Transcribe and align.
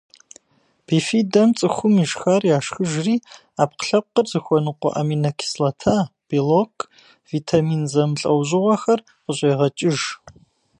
Бифидэм 0.85 1.49
цӏыхум 1.57 1.95
ишхар 2.03 2.43
яшхыжри, 2.57 3.15
ӏэпкълъэпкъыр 3.55 4.27
зыхуэныкъуэ 4.31 4.89
аминокислота, 4.99 5.95
белок, 6.27 6.75
витамин 7.31 7.83
зэмылӏэужьыгъуэхэр 7.91 8.99
къыщӏегъэкӏыж. 9.23 9.99